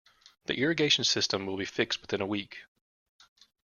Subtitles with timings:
[0.47, 2.63] The irrigation system will be fixed within a week.